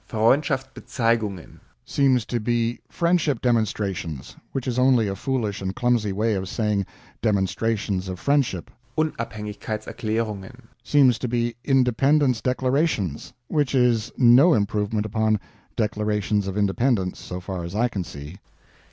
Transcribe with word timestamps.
"Freundshaftsbezeigungen" 0.09 1.59
seems 1.85 2.25
to 2.25 2.39
be 2.39 2.79
"Friendship 2.89 3.39
demonstrations," 3.39 4.35
which 4.51 4.67
is 4.67 4.79
only 4.79 5.07
a 5.07 5.15
foolish 5.15 5.61
and 5.61 5.75
clumsy 5.75 6.11
way 6.11 6.33
of 6.33 6.49
saying 6.49 6.87
"demonstrations 7.21 8.09
of 8.09 8.19
friendship." 8.19 8.71
"Unabhängigkeitserklärungen" 8.97 10.61
seems 10.83 11.19
to 11.19 11.27
be 11.27 11.55
"Independencedeclarations," 11.63 13.31
which 13.47 13.75
is 13.75 14.11
no 14.17 14.55
improvement 14.55 15.05
upon 15.05 15.39
"Declarations 15.75 16.47
of 16.47 16.57
Independence," 16.57 17.19
so 17.19 17.39
far 17.39 17.63
as 17.63 17.75
I 17.75 17.87
can 17.87 18.03
see. 18.03 18.37